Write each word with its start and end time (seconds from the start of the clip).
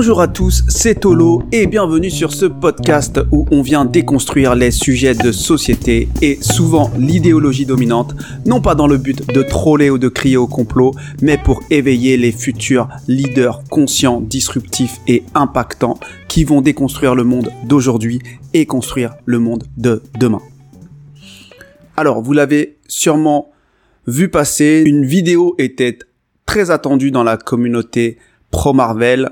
Bonjour 0.00 0.22
à 0.22 0.28
tous, 0.28 0.64
c'est 0.66 1.00
Tolo 1.00 1.42
et 1.52 1.66
bienvenue 1.66 2.08
sur 2.08 2.32
ce 2.32 2.46
podcast 2.46 3.20
où 3.32 3.44
on 3.50 3.60
vient 3.60 3.84
déconstruire 3.84 4.54
les 4.54 4.70
sujets 4.70 5.14
de 5.14 5.30
société 5.30 6.08
et 6.22 6.38
souvent 6.40 6.90
l'idéologie 6.96 7.66
dominante, 7.66 8.14
non 8.46 8.62
pas 8.62 8.74
dans 8.74 8.86
le 8.86 8.96
but 8.96 9.28
de 9.28 9.42
troller 9.42 9.90
ou 9.90 9.98
de 9.98 10.08
crier 10.08 10.38
au 10.38 10.46
complot, 10.46 10.94
mais 11.20 11.36
pour 11.36 11.62
éveiller 11.68 12.16
les 12.16 12.32
futurs 12.32 12.88
leaders 13.08 13.62
conscients, 13.68 14.22
disruptifs 14.22 15.02
et 15.06 15.22
impactants 15.34 16.00
qui 16.28 16.44
vont 16.44 16.62
déconstruire 16.62 17.14
le 17.14 17.24
monde 17.24 17.50
d'aujourd'hui 17.64 18.20
et 18.54 18.64
construire 18.64 19.16
le 19.26 19.38
monde 19.38 19.64
de 19.76 20.02
demain. 20.18 20.40
Alors, 21.98 22.22
vous 22.22 22.32
l'avez 22.32 22.78
sûrement 22.88 23.50
vu 24.06 24.30
passer, 24.30 24.82
une 24.86 25.04
vidéo 25.04 25.54
était 25.58 25.98
très 26.46 26.70
attendue 26.70 27.10
dans 27.10 27.22
la 27.22 27.36
communauté 27.36 28.16
pro-Marvel 28.50 29.28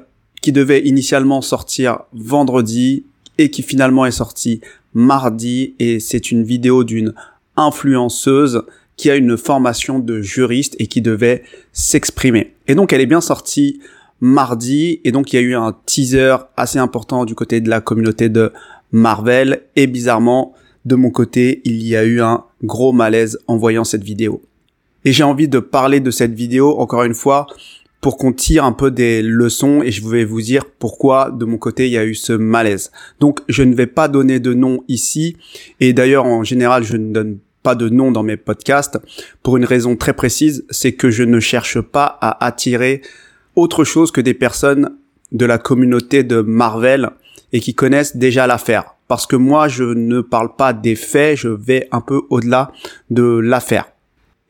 devait 0.52 0.80
initialement 0.86 1.40
sortir 1.40 2.00
vendredi 2.12 3.04
et 3.38 3.50
qui 3.50 3.62
finalement 3.62 4.06
est 4.06 4.12
sorti 4.12 4.60
mardi 4.94 5.74
et 5.78 6.00
c'est 6.00 6.30
une 6.30 6.42
vidéo 6.42 6.84
d'une 6.84 7.14
influenceuse 7.56 8.62
qui 8.96 9.10
a 9.10 9.16
une 9.16 9.36
formation 9.36 9.98
de 9.98 10.20
juriste 10.20 10.74
et 10.78 10.86
qui 10.86 11.00
devait 11.00 11.42
s'exprimer. 11.72 12.54
Et 12.66 12.74
donc 12.74 12.92
elle 12.92 13.00
est 13.00 13.06
bien 13.06 13.20
sortie 13.20 13.80
mardi 14.20 15.00
et 15.04 15.12
donc 15.12 15.32
il 15.32 15.36
y 15.36 15.38
a 15.38 15.42
eu 15.42 15.54
un 15.54 15.76
teaser 15.86 16.36
assez 16.56 16.78
important 16.78 17.24
du 17.24 17.34
côté 17.34 17.60
de 17.60 17.70
la 17.70 17.80
communauté 17.80 18.28
de 18.28 18.52
Marvel 18.90 19.62
et 19.76 19.86
bizarrement 19.86 20.54
de 20.84 20.96
mon 20.96 21.10
côté 21.10 21.60
il 21.64 21.82
y 21.82 21.96
a 21.96 22.04
eu 22.04 22.20
un 22.20 22.44
gros 22.64 22.92
malaise 22.92 23.38
en 23.46 23.56
voyant 23.56 23.84
cette 23.84 24.02
vidéo. 24.02 24.42
Et 25.04 25.12
j'ai 25.12 25.22
envie 25.22 25.48
de 25.48 25.60
parler 25.60 26.00
de 26.00 26.10
cette 26.10 26.34
vidéo 26.34 26.78
encore 26.78 27.04
une 27.04 27.14
fois 27.14 27.46
pour 28.00 28.16
qu'on 28.16 28.32
tire 28.32 28.64
un 28.64 28.72
peu 28.72 28.90
des 28.90 29.22
leçons 29.22 29.82
et 29.82 29.90
je 29.90 30.06
vais 30.06 30.24
vous 30.24 30.40
dire 30.40 30.64
pourquoi 30.78 31.30
de 31.30 31.44
mon 31.44 31.58
côté 31.58 31.86
il 31.86 31.92
y 31.92 31.98
a 31.98 32.04
eu 32.04 32.14
ce 32.14 32.32
malaise. 32.32 32.92
Donc 33.20 33.40
je 33.48 33.62
ne 33.62 33.74
vais 33.74 33.86
pas 33.86 34.08
donner 34.08 34.40
de 34.40 34.54
nom 34.54 34.84
ici 34.88 35.36
et 35.80 35.92
d'ailleurs 35.92 36.24
en 36.24 36.44
général 36.44 36.84
je 36.84 36.96
ne 36.96 37.12
donne 37.12 37.38
pas 37.62 37.74
de 37.74 37.88
nom 37.88 38.12
dans 38.12 38.22
mes 38.22 38.36
podcasts 38.36 38.98
pour 39.42 39.56
une 39.56 39.64
raison 39.64 39.96
très 39.96 40.12
précise, 40.12 40.64
c'est 40.70 40.92
que 40.92 41.10
je 41.10 41.24
ne 41.24 41.40
cherche 41.40 41.80
pas 41.80 42.18
à 42.20 42.46
attirer 42.46 43.02
autre 43.56 43.84
chose 43.84 44.12
que 44.12 44.20
des 44.20 44.34
personnes 44.34 44.96
de 45.32 45.44
la 45.44 45.58
communauté 45.58 46.22
de 46.22 46.40
Marvel 46.40 47.10
et 47.52 47.60
qui 47.60 47.74
connaissent 47.74 48.16
déjà 48.16 48.46
l'affaire. 48.46 48.94
Parce 49.08 49.26
que 49.26 49.36
moi, 49.36 49.68
je 49.68 49.84
ne 49.84 50.20
parle 50.20 50.54
pas 50.54 50.72
des 50.72 50.94
faits, 50.94 51.38
je 51.38 51.48
vais 51.48 51.88
un 51.92 52.00
peu 52.00 52.22
au-delà 52.30 52.70
de 53.10 53.24
l'affaire. 53.24 53.90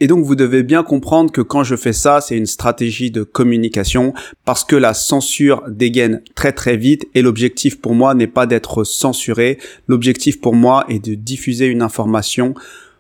Et 0.01 0.07
donc 0.07 0.25
vous 0.25 0.37
devez 0.37 0.63
bien 0.63 0.83
comprendre 0.83 1.33
que 1.33 1.41
quand 1.41 1.65
je 1.65 1.75
fais 1.75 1.93
ça, 1.93 2.21
c'est 2.21 2.37
une 2.37 2.47
stratégie 2.47 3.11
de 3.11 3.25
communication 3.25 4.15
parce 4.45 4.65
que 4.65 4.77
la 4.77 4.95
censure 4.95 5.63
dégaine 5.69 6.23
très 6.35 6.53
très 6.53 6.77
vite 6.77 7.07
et 7.15 7.23
l'objectif 7.23 7.81
pour 7.81 7.95
moi 7.95 8.15
n'est 8.15 8.29
pas 8.29 8.47
d'être 8.47 8.85
censuré, 8.85 9.59
l'objectif 9.89 10.41
pour 10.41 10.55
moi 10.55 10.85
est 10.89 11.05
de 11.05 11.15
diffuser 11.15 11.67
une 11.67 11.83
information 11.83 12.55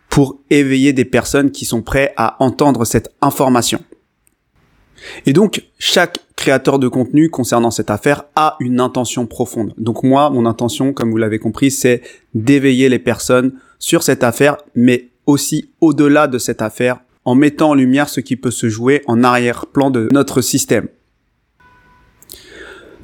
pour 0.09 0.41
éveiller 0.51 0.93
des 0.93 1.05
personnes 1.05 1.51
qui 1.51 1.65
sont 1.65 1.83
prêtes 1.83 2.15
à 2.17 2.43
entendre 2.43 2.85
cette 2.85 3.15
information. 3.21 3.81
Et 5.27 5.33
donc, 5.33 5.63
chaque 5.79 6.19
créateur 6.35 6.79
de 6.79 6.89
contenu 6.89 7.31
concernant 7.31 7.71
cette 7.71 7.91
affaire 7.91 8.25
a 8.35 8.57
une 8.59 8.81
intention 8.81 9.27
profonde. 9.27 9.75
Donc 9.79 10.03
moi, 10.03 10.31
mon 10.31 10.47
intention, 10.47 10.93
comme 10.93 11.11
vous 11.11 11.17
l'avez 11.17 11.39
compris, 11.39 11.71
c'est 11.71 12.03
d'éveiller 12.35 12.89
les 12.89 12.99
personnes 12.99 13.53
sur 13.79 14.03
cette 14.03 14.25
affaire, 14.25 14.57
mais 14.75 15.09
aussi 15.29 15.71
au-delà 15.81 16.27
de 16.27 16.39
cette 16.39 16.63
affaire 16.63 17.01
en 17.25 17.37
mettant 17.37 17.71
en 17.71 17.75
lumière 17.75 18.09
ce 18.09 18.21
qui 18.21 18.37
peut 18.37 18.51
se 18.51 18.69
jouer 18.69 19.03
en 19.07 19.23
arrière-plan 19.23 19.91
de 19.91 20.09
notre 20.11 20.41
système. 20.41 20.89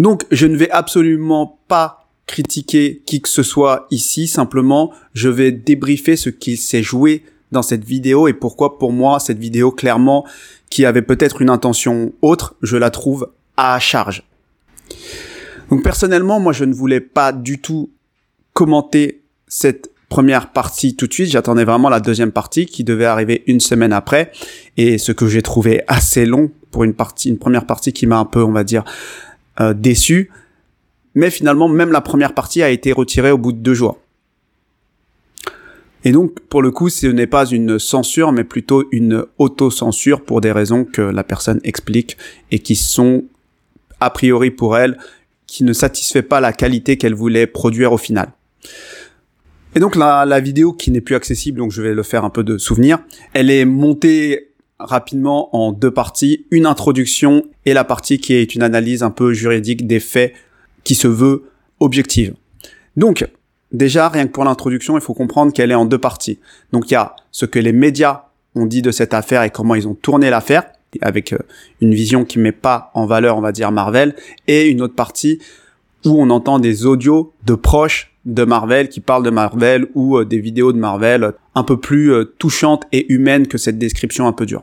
Donc 0.00 0.24
je 0.32 0.46
ne 0.46 0.56
vais 0.56 0.70
absolument 0.70 1.60
pas 1.68 2.08
critiquer 2.26 3.02
qui 3.04 3.20
que 3.20 3.28
ce 3.28 3.42
soit 3.42 3.86
ici, 3.90 4.26
simplement 4.26 4.90
je 5.12 5.28
vais 5.28 5.52
débriefer 5.52 6.16
ce 6.16 6.30
qui 6.30 6.56
s'est 6.56 6.82
joué 6.82 7.22
dans 7.52 7.62
cette 7.62 7.84
vidéo 7.84 8.26
et 8.26 8.32
pourquoi 8.32 8.78
pour 8.78 8.92
moi 8.92 9.20
cette 9.20 9.38
vidéo 9.38 9.70
clairement 9.70 10.26
qui 10.70 10.86
avait 10.86 11.02
peut-être 11.02 11.42
une 11.42 11.50
intention 11.50 12.12
autre, 12.22 12.56
je 12.62 12.78
la 12.78 12.90
trouve 12.90 13.30
à 13.58 13.78
charge. 13.78 14.24
Donc 15.68 15.82
personnellement, 15.82 16.40
moi 16.40 16.54
je 16.54 16.64
ne 16.64 16.72
voulais 16.72 17.00
pas 17.00 17.32
du 17.32 17.60
tout 17.60 17.90
commenter 18.54 19.22
cette 19.46 19.90
première 20.14 20.52
partie 20.52 20.94
tout 20.94 21.08
de 21.08 21.12
suite. 21.12 21.28
J'attendais 21.28 21.64
vraiment 21.64 21.88
la 21.88 21.98
deuxième 21.98 22.30
partie 22.30 22.66
qui 22.66 22.84
devait 22.84 23.04
arriver 23.04 23.42
une 23.48 23.58
semaine 23.58 23.92
après. 23.92 24.30
Et 24.76 24.96
ce 24.96 25.10
que 25.10 25.26
j'ai 25.26 25.42
trouvé 25.42 25.82
assez 25.88 26.24
long 26.24 26.52
pour 26.70 26.84
une 26.84 26.94
partie, 26.94 27.30
une 27.30 27.38
première 27.38 27.66
partie 27.66 27.92
qui 27.92 28.06
m'a 28.06 28.18
un 28.18 28.24
peu, 28.24 28.40
on 28.40 28.52
va 28.52 28.62
dire, 28.62 28.84
euh, 29.60 29.74
déçu. 29.74 30.30
Mais 31.16 31.30
finalement, 31.30 31.68
même 31.68 31.90
la 31.90 32.00
première 32.00 32.32
partie 32.32 32.62
a 32.62 32.70
été 32.70 32.92
retirée 32.92 33.32
au 33.32 33.38
bout 33.38 33.50
de 33.50 33.58
deux 33.58 33.74
jours. 33.74 33.98
Et 36.04 36.12
donc, 36.12 36.38
pour 36.48 36.62
le 36.62 36.70
coup, 36.70 36.90
ce 36.90 37.08
n'est 37.08 37.26
pas 37.26 37.46
une 37.46 37.80
censure, 37.80 38.30
mais 38.30 38.44
plutôt 38.44 38.84
une 38.92 39.26
auto-censure 39.38 40.20
pour 40.20 40.40
des 40.40 40.52
raisons 40.52 40.84
que 40.84 41.02
la 41.02 41.24
personne 41.24 41.58
explique 41.64 42.16
et 42.52 42.60
qui 42.60 42.76
sont, 42.76 43.24
a 43.98 44.10
priori 44.10 44.52
pour 44.52 44.76
elle, 44.76 44.96
qui 45.48 45.64
ne 45.64 45.72
satisfait 45.72 46.22
pas 46.22 46.40
la 46.40 46.52
qualité 46.52 46.98
qu'elle 46.98 47.14
voulait 47.14 47.48
produire 47.48 47.92
au 47.92 47.98
final. 47.98 48.28
Et 49.74 49.80
donc 49.80 49.96
la, 49.96 50.40
vidéo 50.40 50.72
qui 50.72 50.90
n'est 50.90 51.00
plus 51.00 51.16
accessible, 51.16 51.58
donc 51.58 51.72
je 51.72 51.82
vais 51.82 51.94
le 51.94 52.02
faire 52.02 52.24
un 52.24 52.30
peu 52.30 52.44
de 52.44 52.58
souvenir, 52.58 53.00
elle 53.32 53.50
est 53.50 53.64
montée 53.64 54.50
rapidement 54.78 55.54
en 55.56 55.72
deux 55.72 55.90
parties, 55.90 56.46
une 56.50 56.66
introduction 56.66 57.44
et 57.64 57.74
la 57.74 57.84
partie 57.84 58.18
qui 58.18 58.34
est 58.34 58.54
une 58.54 58.62
analyse 58.62 59.02
un 59.02 59.10
peu 59.10 59.32
juridique 59.32 59.86
des 59.86 60.00
faits 60.00 60.32
qui 60.84 60.94
se 60.94 61.08
veut 61.08 61.44
objective. 61.80 62.34
Donc 62.96 63.26
déjà, 63.72 64.08
rien 64.08 64.26
que 64.26 64.32
pour 64.32 64.44
l'introduction, 64.44 64.96
il 64.96 65.00
faut 65.00 65.14
comprendre 65.14 65.52
qu'elle 65.52 65.70
est 65.72 65.76
en 65.76 65.86
deux 65.86 65.98
parties. 65.98 66.38
Donc 66.72 66.90
il 66.90 66.94
y 66.94 66.96
a 66.96 67.16
ce 67.32 67.46
que 67.46 67.58
les 67.58 67.72
médias 67.72 68.26
ont 68.54 68.66
dit 68.66 68.82
de 68.82 68.92
cette 68.92 69.14
affaire 69.14 69.42
et 69.42 69.50
comment 69.50 69.74
ils 69.74 69.88
ont 69.88 69.94
tourné 69.94 70.30
l'affaire, 70.30 70.64
avec 71.00 71.32
euh, 71.32 71.38
une 71.80 71.92
vision 71.92 72.24
qui 72.24 72.38
met 72.38 72.52
pas 72.52 72.92
en 72.94 73.06
valeur, 73.06 73.36
on 73.36 73.40
va 73.40 73.50
dire, 73.50 73.72
Marvel, 73.72 74.14
et 74.46 74.68
une 74.68 74.80
autre 74.80 74.94
partie 74.94 75.40
où 76.04 76.22
on 76.22 76.30
entend 76.30 76.60
des 76.60 76.86
audios 76.86 77.32
de 77.44 77.54
proches 77.54 78.13
de 78.26 78.44
Marvel 78.44 78.88
qui 78.88 79.00
parlent 79.00 79.22
de 79.22 79.30
Marvel 79.30 79.86
ou 79.94 80.18
euh, 80.18 80.24
des 80.24 80.38
vidéos 80.38 80.72
de 80.72 80.78
Marvel 80.78 81.32
un 81.54 81.62
peu 81.62 81.76
plus 81.78 82.12
euh, 82.12 82.24
touchantes 82.38 82.84
et 82.92 83.12
humaines 83.12 83.46
que 83.46 83.58
cette 83.58 83.78
description 83.78 84.26
un 84.26 84.32
peu 84.32 84.46
dure. 84.46 84.62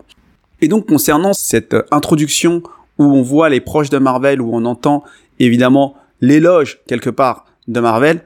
Et 0.61 0.67
donc 0.67 0.87
concernant 0.87 1.33
cette 1.33 1.73
euh, 1.73 1.83
introduction 1.91 2.63
où 2.97 3.03
on 3.03 3.21
voit 3.21 3.49
les 3.49 3.61
proches 3.61 3.89
de 3.89 3.97
Marvel, 3.97 4.41
où 4.41 4.49
on 4.53 4.65
entend 4.65 5.03
évidemment 5.39 5.95
l'éloge 6.21 6.79
quelque 6.87 7.09
part 7.09 7.45
de 7.67 7.79
Marvel, 7.79 8.21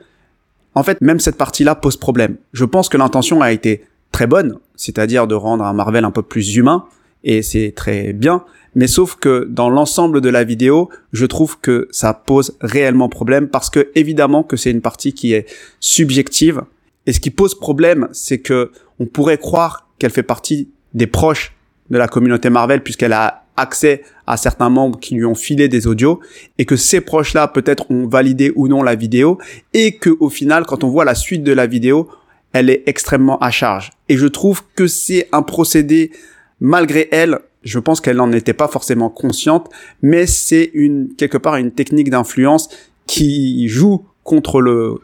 en 0.73 0.83
fait 0.83 1.01
même 1.01 1.19
cette 1.19 1.37
partie-là 1.37 1.75
pose 1.75 1.97
problème. 1.97 2.37
Je 2.53 2.65
pense 2.65 2.89
que 2.89 2.97
l'intention 2.97 3.41
a 3.41 3.51
été 3.51 3.85
très 4.11 4.27
bonne, 4.27 4.57
c'est-à-dire 4.75 5.27
de 5.27 5.35
rendre 5.35 5.65
un 5.65 5.73
Marvel 5.73 6.05
un 6.05 6.11
peu 6.11 6.21
plus 6.21 6.55
humain, 6.55 6.85
et 7.25 7.41
c'est 7.41 7.73
très 7.75 8.13
bien, 8.13 8.45
mais 8.75 8.87
sauf 8.87 9.15
que 9.15 9.47
dans 9.49 9.69
l'ensemble 9.69 10.21
de 10.21 10.29
la 10.29 10.43
vidéo, 10.43 10.89
je 11.11 11.25
trouve 11.25 11.59
que 11.59 11.87
ça 11.91 12.13
pose 12.13 12.55
réellement 12.61 13.09
problème 13.09 13.47
parce 13.47 13.69
que 13.69 13.89
évidemment 13.95 14.43
que 14.43 14.55
c'est 14.55 14.71
une 14.71 14.81
partie 14.81 15.13
qui 15.13 15.33
est 15.33 15.47
subjective. 15.79 16.61
Et 17.07 17.13
ce 17.13 17.19
qui 17.19 17.31
pose 17.31 17.55
problème, 17.55 18.07
c'est 18.11 18.39
que 18.39 18.71
on 18.99 19.07
pourrait 19.07 19.39
croire 19.39 19.87
qu'elle 19.97 20.11
fait 20.11 20.23
partie 20.23 20.69
des 20.93 21.07
proches 21.07 21.53
de 21.89 21.97
la 21.97 22.07
communauté 22.07 22.49
Marvel 22.49 22.83
puisqu'elle 22.83 23.13
a 23.13 23.45
accès 23.57 24.03
à 24.27 24.37
certains 24.37 24.69
membres 24.69 24.99
qui 24.99 25.15
lui 25.15 25.25
ont 25.25 25.35
filé 25.35 25.67
des 25.67 25.87
audios 25.87 26.19
et 26.57 26.65
que 26.65 26.75
ces 26.75 27.01
proches-là 27.01 27.47
peut-être 27.47 27.89
ont 27.89 28.07
validé 28.07 28.51
ou 28.55 28.67
non 28.67 28.83
la 28.83 28.95
vidéo 28.95 29.39
et 29.73 29.95
que 29.95 30.09
au 30.19 30.29
final, 30.29 30.65
quand 30.65 30.83
on 30.83 30.89
voit 30.89 31.05
la 31.05 31.15
suite 31.15 31.43
de 31.43 31.53
la 31.53 31.65
vidéo, 31.65 32.09
elle 32.51 32.69
est 32.69 32.83
extrêmement 32.85 33.37
à 33.39 33.51
charge. 33.51 33.91
Et 34.09 34.17
je 34.17 34.27
trouve 34.27 34.61
que 34.75 34.87
c'est 34.87 35.27
un 35.31 35.41
procédé 35.41 36.11
malgré 36.59 37.07
elle 37.11 37.39
je 37.65 37.79
pense 37.79 37.99
qu'elle 37.99 38.17
n'en 38.17 38.31
était 38.31 38.53
pas 38.53 38.67
forcément 38.67 39.09
consciente, 39.09 39.69
mais 40.01 40.27
c'est 40.27 40.69
une 40.75 41.09
quelque 41.17 41.37
part 41.37 41.55
une 41.55 41.71
technique 41.71 42.11
d'influence 42.11 42.69
qui 43.07 43.67
joue 43.67 44.05
contre 44.23 44.61
le 44.61 44.99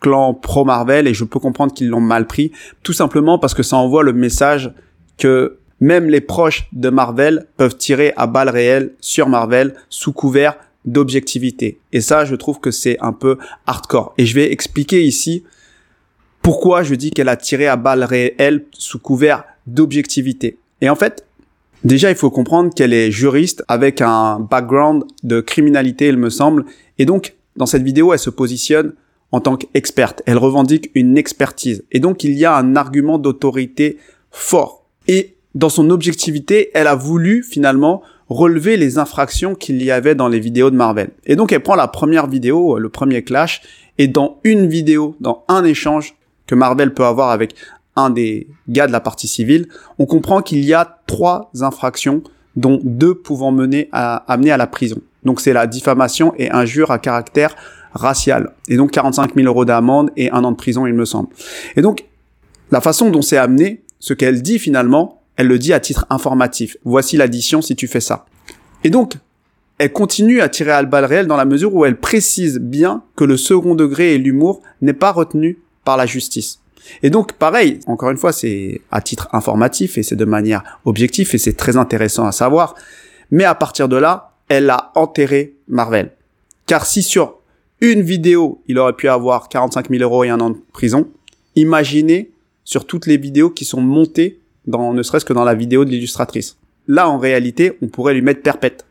clan 0.00 0.34
pro 0.34 0.64
Marvel 0.64 1.08
et 1.08 1.14
je 1.14 1.24
peux 1.24 1.40
comprendre 1.40 1.74
qu'ils 1.74 1.88
l'ont 1.88 2.00
mal 2.00 2.26
pris, 2.26 2.52
tout 2.82 2.92
simplement 2.92 3.38
parce 3.38 3.54
que 3.54 3.62
ça 3.62 3.76
envoie 3.76 4.02
le 4.02 4.12
message 4.12 4.72
que 5.18 5.58
même 5.80 6.08
les 6.08 6.20
proches 6.20 6.68
de 6.72 6.90
Marvel 6.90 7.46
peuvent 7.56 7.76
tirer 7.76 8.12
à 8.16 8.26
balles 8.26 8.48
réelles 8.48 8.92
sur 9.00 9.28
Marvel 9.28 9.74
sous 9.90 10.12
couvert 10.12 10.56
d'objectivité. 10.84 11.80
Et 11.92 12.00
ça, 12.00 12.24
je 12.24 12.36
trouve 12.36 12.60
que 12.60 12.70
c'est 12.70 12.96
un 13.00 13.12
peu 13.12 13.36
hardcore. 13.66 14.14
Et 14.16 14.24
je 14.24 14.34
vais 14.34 14.52
expliquer 14.52 15.04
ici 15.04 15.42
pourquoi 16.40 16.84
je 16.84 16.94
dis 16.94 17.10
qu'elle 17.10 17.28
a 17.28 17.36
tiré 17.36 17.66
à 17.66 17.76
balles 17.76 18.04
réelles 18.04 18.64
sous 18.72 19.00
couvert 19.00 19.44
d'objectivité. 19.66 20.58
Et 20.80 20.90
en 20.90 20.96
fait, 20.96 21.26
Déjà, 21.86 22.10
il 22.10 22.16
faut 22.16 22.30
comprendre 22.30 22.74
qu'elle 22.74 22.92
est 22.92 23.12
juriste 23.12 23.62
avec 23.68 24.00
un 24.00 24.40
background 24.40 25.04
de 25.22 25.40
criminalité, 25.40 26.08
il 26.08 26.16
me 26.16 26.30
semble. 26.30 26.64
Et 26.98 27.04
donc, 27.04 27.36
dans 27.54 27.66
cette 27.66 27.84
vidéo, 27.84 28.12
elle 28.12 28.18
se 28.18 28.30
positionne 28.30 28.94
en 29.30 29.40
tant 29.40 29.56
qu'experte. 29.56 30.20
Elle 30.26 30.38
revendique 30.38 30.90
une 30.96 31.16
expertise. 31.16 31.84
Et 31.92 32.00
donc, 32.00 32.24
il 32.24 32.32
y 32.32 32.44
a 32.44 32.56
un 32.56 32.74
argument 32.74 33.18
d'autorité 33.18 33.98
fort. 34.32 34.84
Et 35.06 35.36
dans 35.54 35.68
son 35.68 35.90
objectivité, 35.90 36.70
elle 36.74 36.88
a 36.88 36.96
voulu 36.96 37.44
finalement 37.44 38.02
relever 38.28 38.76
les 38.76 38.98
infractions 38.98 39.54
qu'il 39.54 39.80
y 39.80 39.92
avait 39.92 40.16
dans 40.16 40.28
les 40.28 40.40
vidéos 40.40 40.70
de 40.70 40.76
Marvel. 40.76 41.10
Et 41.24 41.36
donc 41.36 41.52
elle 41.52 41.62
prend 41.62 41.76
la 41.76 41.86
première 41.86 42.26
vidéo, 42.26 42.80
le 42.80 42.88
premier 42.88 43.22
clash, 43.22 43.62
et 43.98 44.08
dans 44.08 44.40
une 44.42 44.66
vidéo, 44.66 45.14
dans 45.20 45.44
un 45.46 45.62
échange 45.62 46.16
que 46.48 46.56
Marvel 46.56 46.92
peut 46.92 47.04
avoir 47.04 47.30
avec 47.30 47.54
un 47.96 48.10
des 48.10 48.46
gars 48.68 48.86
de 48.86 48.92
la 48.92 49.00
partie 49.00 49.28
civile, 49.28 49.68
on 49.98 50.06
comprend 50.06 50.42
qu'il 50.42 50.64
y 50.64 50.74
a 50.74 50.98
trois 51.06 51.50
infractions, 51.60 52.22
dont 52.54 52.80
deux 52.82 53.14
pouvant 53.14 53.52
mener 53.52 53.88
à, 53.92 54.16
amener 54.32 54.50
à 54.50 54.56
la 54.56 54.66
prison. 54.66 54.96
Donc 55.24 55.40
c'est 55.40 55.52
la 55.52 55.66
diffamation 55.66 56.32
et 56.38 56.50
injure 56.50 56.90
à 56.90 56.98
caractère 56.98 57.54
racial. 57.92 58.52
Et 58.68 58.76
donc 58.76 58.90
45 58.92 59.34
000 59.34 59.46
euros 59.46 59.64
d'amende 59.64 60.10
et 60.16 60.30
un 60.30 60.44
an 60.44 60.52
de 60.52 60.56
prison, 60.56 60.86
il 60.86 60.94
me 60.94 61.04
semble. 61.04 61.28
Et 61.76 61.82
donc, 61.82 62.04
la 62.70 62.80
façon 62.80 63.10
dont 63.10 63.22
c'est 63.22 63.36
amené, 63.36 63.82
ce 63.98 64.14
qu'elle 64.14 64.42
dit 64.42 64.58
finalement, 64.58 65.22
elle 65.36 65.48
le 65.48 65.58
dit 65.58 65.72
à 65.72 65.80
titre 65.80 66.06
informatif. 66.10 66.76
Voici 66.84 67.16
l'addition 67.16 67.60
si 67.60 67.76
tu 67.76 67.86
fais 67.86 68.00
ça. 68.00 68.26
Et 68.84 68.90
donc, 68.90 69.14
elle 69.78 69.92
continue 69.92 70.40
à 70.40 70.48
tirer 70.48 70.72
à 70.72 70.82
balle 70.82 71.04
réelle 71.04 71.26
dans 71.26 71.36
la 71.36 71.44
mesure 71.44 71.74
où 71.74 71.84
elle 71.84 71.98
précise 71.98 72.58
bien 72.58 73.02
que 73.14 73.24
le 73.24 73.36
second 73.36 73.74
degré 73.74 74.14
et 74.14 74.18
l'humour 74.18 74.62
n'est 74.80 74.94
pas 74.94 75.12
retenu 75.12 75.58
par 75.84 75.96
la 75.96 76.06
justice. 76.06 76.60
Et 77.02 77.10
donc, 77.10 77.32
pareil, 77.34 77.80
encore 77.86 78.10
une 78.10 78.16
fois, 78.16 78.32
c'est 78.32 78.80
à 78.90 79.00
titre 79.00 79.28
informatif 79.32 79.98
et 79.98 80.02
c'est 80.02 80.16
de 80.16 80.24
manière 80.24 80.80
objective 80.84 81.28
et 81.34 81.38
c'est 81.38 81.54
très 81.54 81.76
intéressant 81.76 82.26
à 82.26 82.32
savoir. 82.32 82.74
Mais 83.30 83.44
à 83.44 83.54
partir 83.54 83.88
de 83.88 83.96
là, 83.96 84.34
elle 84.48 84.70
a 84.70 84.92
enterré 84.94 85.54
Marvel. 85.68 86.12
Car 86.66 86.86
si 86.86 87.02
sur 87.02 87.38
une 87.80 88.02
vidéo, 88.02 88.62
il 88.68 88.78
aurait 88.78 88.94
pu 88.94 89.08
avoir 89.08 89.48
45 89.48 89.90
000 89.90 90.02
euros 90.02 90.24
et 90.24 90.30
un 90.30 90.40
an 90.40 90.50
de 90.50 90.58
prison, 90.72 91.08
imaginez 91.56 92.30
sur 92.64 92.86
toutes 92.86 93.06
les 93.06 93.16
vidéos 93.16 93.50
qui 93.50 93.64
sont 93.64 93.80
montées 93.80 94.40
dans, 94.66 94.92
ne 94.92 95.02
serait-ce 95.02 95.24
que 95.24 95.32
dans 95.32 95.44
la 95.44 95.54
vidéo 95.54 95.84
de 95.84 95.90
l'illustratrice. 95.90 96.56
Là, 96.88 97.08
en 97.08 97.18
réalité, 97.18 97.76
on 97.82 97.88
pourrait 97.88 98.14
lui 98.14 98.22
mettre 98.22 98.42
perpète. 98.42 98.86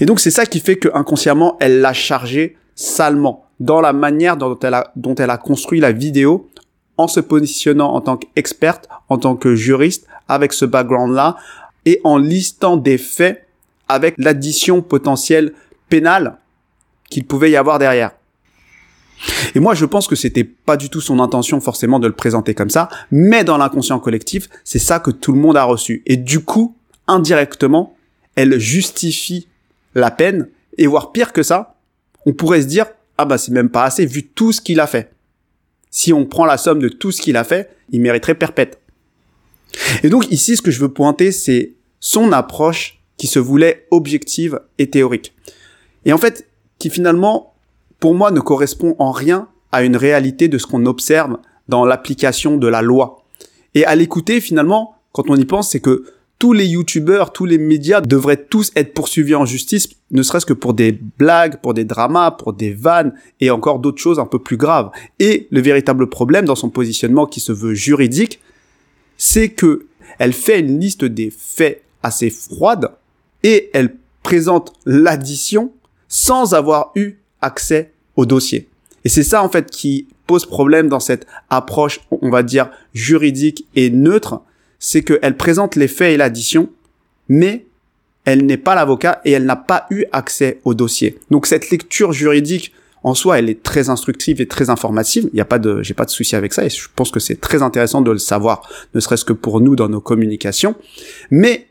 Et 0.00 0.06
donc, 0.06 0.20
c'est 0.20 0.30
ça 0.30 0.46
qui 0.46 0.60
fait 0.60 0.76
que 0.76 0.88
inconsciemment, 0.94 1.56
elle 1.60 1.80
l'a 1.80 1.92
chargé 1.92 2.56
salement 2.74 3.44
dans 3.60 3.80
la 3.80 3.92
manière 3.92 4.36
dont 4.36 4.58
elle 4.60 4.74
a, 4.74 4.92
dont 4.96 5.14
elle 5.14 5.30
a 5.30 5.38
construit 5.38 5.80
la 5.80 5.92
vidéo 5.92 6.48
en 6.96 7.08
se 7.08 7.20
positionnant 7.20 7.92
en 7.92 8.00
tant 8.00 8.16
qu'experte, 8.16 8.88
en 9.08 9.18
tant 9.18 9.36
que 9.36 9.54
juriste, 9.54 10.06
avec 10.28 10.52
ce 10.52 10.64
background-là, 10.64 11.36
et 11.86 12.00
en 12.04 12.18
listant 12.18 12.76
des 12.76 12.98
faits 12.98 13.46
avec 13.88 14.14
l'addition 14.18 14.80
potentielle 14.80 15.52
pénale 15.88 16.38
qu'il 17.10 17.26
pouvait 17.26 17.50
y 17.50 17.56
avoir 17.56 17.78
derrière. 17.78 18.12
Et 19.54 19.60
moi, 19.60 19.74
je 19.74 19.84
pense 19.84 20.06
que 20.06 20.16
c'était 20.16 20.44
pas 20.44 20.76
du 20.76 20.90
tout 20.90 21.00
son 21.00 21.20
intention 21.20 21.60
forcément 21.60 21.98
de 21.98 22.06
le 22.06 22.12
présenter 22.12 22.54
comme 22.54 22.70
ça, 22.70 22.88
mais 23.10 23.44
dans 23.44 23.58
l'inconscient 23.58 23.98
collectif, 23.98 24.48
c'est 24.64 24.78
ça 24.78 24.98
que 24.98 25.10
tout 25.10 25.32
le 25.32 25.38
monde 25.38 25.56
a 25.56 25.64
reçu. 25.64 26.02
Et 26.06 26.16
du 26.16 26.40
coup, 26.40 26.74
indirectement, 27.06 27.96
elle 28.34 28.58
justifie 28.58 29.48
la 29.94 30.10
peine, 30.10 30.48
et 30.76 30.86
voire 30.86 31.12
pire 31.12 31.32
que 31.32 31.42
ça, 31.42 31.73
on 32.26 32.32
pourrait 32.32 32.62
se 32.62 32.66
dire, 32.66 32.86
ah 33.18 33.24
bah 33.24 33.38
c'est 33.38 33.52
même 33.52 33.70
pas 33.70 33.84
assez 33.84 34.06
vu 34.06 34.24
tout 34.24 34.52
ce 34.52 34.60
qu'il 34.60 34.80
a 34.80 34.86
fait. 34.86 35.12
Si 35.90 36.12
on 36.12 36.26
prend 36.26 36.44
la 36.44 36.56
somme 36.56 36.80
de 36.80 36.88
tout 36.88 37.12
ce 37.12 37.22
qu'il 37.22 37.36
a 37.36 37.44
fait, 37.44 37.70
il 37.90 38.00
mériterait 38.00 38.34
perpète. 38.34 38.80
Et 40.02 40.08
donc 40.08 40.30
ici, 40.30 40.56
ce 40.56 40.62
que 40.62 40.70
je 40.70 40.80
veux 40.80 40.92
pointer, 40.92 41.32
c'est 41.32 41.72
son 42.00 42.32
approche 42.32 43.00
qui 43.16 43.26
se 43.26 43.38
voulait 43.38 43.86
objective 43.90 44.60
et 44.78 44.90
théorique. 44.90 45.34
Et 46.04 46.12
en 46.12 46.18
fait, 46.18 46.48
qui 46.78 46.90
finalement, 46.90 47.54
pour 48.00 48.14
moi, 48.14 48.30
ne 48.30 48.40
correspond 48.40 48.96
en 48.98 49.10
rien 49.10 49.48
à 49.72 49.82
une 49.82 49.96
réalité 49.96 50.48
de 50.48 50.58
ce 50.58 50.66
qu'on 50.66 50.86
observe 50.86 51.38
dans 51.68 51.84
l'application 51.84 52.56
de 52.56 52.68
la 52.68 52.82
loi. 52.82 53.24
Et 53.74 53.84
à 53.84 53.94
l'écouter, 53.94 54.40
finalement, 54.40 54.96
quand 55.12 55.30
on 55.30 55.36
y 55.36 55.44
pense, 55.44 55.70
c'est 55.70 55.80
que 55.80 56.04
tous 56.44 56.52
les 56.52 56.66
youtubeurs, 56.66 57.32
tous 57.32 57.46
les 57.46 57.56
médias 57.56 58.02
devraient 58.02 58.36
tous 58.36 58.70
être 58.76 58.92
poursuivis 58.92 59.34
en 59.34 59.46
justice, 59.46 59.88
ne 60.10 60.22
serait-ce 60.22 60.44
que 60.44 60.52
pour 60.52 60.74
des 60.74 60.92
blagues, 60.92 61.58
pour 61.62 61.72
des 61.72 61.86
dramas, 61.86 62.32
pour 62.32 62.52
des 62.52 62.70
vannes 62.70 63.14
et 63.40 63.50
encore 63.50 63.78
d'autres 63.78 64.02
choses 64.02 64.18
un 64.18 64.26
peu 64.26 64.38
plus 64.38 64.58
graves. 64.58 64.90
Et 65.18 65.48
le 65.50 65.62
véritable 65.62 66.10
problème 66.10 66.44
dans 66.44 66.54
son 66.54 66.68
positionnement 66.68 67.24
qui 67.24 67.40
se 67.40 67.50
veut 67.50 67.72
juridique, 67.72 68.40
c'est 69.16 69.48
que 69.48 69.86
elle 70.18 70.34
fait 70.34 70.60
une 70.60 70.78
liste 70.78 71.06
des 71.06 71.30
faits 71.34 71.82
assez 72.02 72.28
froide 72.28 72.90
et 73.42 73.70
elle 73.72 73.96
présente 74.22 74.74
l'addition 74.84 75.72
sans 76.08 76.52
avoir 76.52 76.92
eu 76.94 77.14
accès 77.40 77.92
au 78.16 78.26
dossier. 78.26 78.68
Et 79.04 79.08
c'est 79.08 79.22
ça 79.22 79.42
en 79.42 79.48
fait 79.48 79.70
qui 79.70 80.08
pose 80.26 80.44
problème 80.44 80.88
dans 80.88 81.00
cette 81.00 81.26
approche, 81.48 82.00
on 82.10 82.28
va 82.28 82.42
dire, 82.42 82.68
juridique 82.92 83.66
et 83.74 83.88
neutre, 83.88 84.42
c'est 84.84 85.02
qu'elle 85.02 85.38
présente 85.38 85.76
les 85.76 85.88
faits 85.88 86.12
et 86.12 86.18
l'addition, 86.18 86.68
mais 87.30 87.64
elle 88.26 88.44
n'est 88.44 88.58
pas 88.58 88.74
l'avocat 88.74 89.22
et 89.24 89.32
elle 89.32 89.46
n'a 89.46 89.56
pas 89.56 89.86
eu 89.88 90.04
accès 90.12 90.60
au 90.64 90.74
dossier. 90.74 91.18
Donc 91.30 91.46
cette 91.46 91.70
lecture 91.70 92.12
juridique 92.12 92.74
en 93.02 93.14
soi, 93.14 93.38
elle 93.38 93.48
est 93.48 93.62
très 93.62 93.88
instructive 93.88 94.42
et 94.42 94.46
très 94.46 94.68
informative. 94.68 95.30
Il 95.32 95.36
n'y 95.36 95.40
a 95.40 95.46
pas 95.46 95.58
de, 95.58 95.82
j'ai 95.82 95.94
pas 95.94 96.04
de 96.04 96.10
souci 96.10 96.36
avec 96.36 96.52
ça 96.52 96.66
et 96.66 96.68
je 96.68 96.86
pense 96.94 97.10
que 97.10 97.18
c'est 97.18 97.40
très 97.40 97.62
intéressant 97.62 98.02
de 98.02 98.10
le 98.10 98.18
savoir, 98.18 98.68
ne 98.94 99.00
serait-ce 99.00 99.24
que 99.24 99.32
pour 99.32 99.62
nous 99.62 99.74
dans 99.74 99.88
nos 99.88 100.02
communications. 100.02 100.74
Mais 101.30 101.68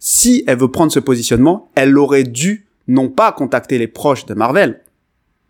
si 0.00 0.42
elle 0.48 0.58
veut 0.58 0.70
prendre 0.70 0.90
ce 0.90 0.98
positionnement, 0.98 1.70
elle 1.76 1.96
aurait 1.96 2.24
dû 2.24 2.66
non 2.88 3.08
pas 3.08 3.30
contacter 3.30 3.78
les 3.78 3.86
proches 3.86 4.26
de 4.26 4.34
Marvel, 4.34 4.80